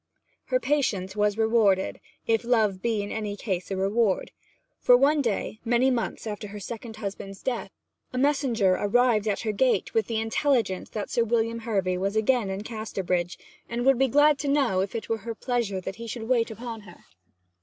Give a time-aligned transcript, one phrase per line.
[0.45, 4.31] Her patience was rewarded (if love be in any case a reward);
[4.79, 7.69] for one day, many months after her second husband's death,
[8.11, 12.49] a messenger arrived at her gate with the intelligence that Sir William Hervy was again
[12.49, 13.37] in Casterbridge,
[13.69, 16.49] and would be glad to know if it were her pleasure that he should wait
[16.49, 17.05] upon her.